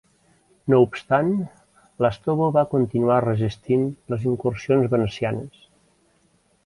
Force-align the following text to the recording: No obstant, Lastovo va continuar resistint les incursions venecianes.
No 0.73 0.77
obstant, 0.85 1.27
Lastovo 2.05 2.47
va 2.55 2.63
continuar 2.73 3.19
resistint 3.27 3.85
les 4.15 4.27
incursions 4.33 4.93
venecianes. 4.95 5.65